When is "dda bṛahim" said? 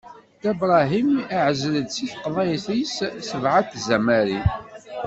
0.37-1.09